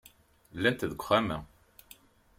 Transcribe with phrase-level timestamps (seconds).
[0.57, 1.37] Llant deg uxxam-a.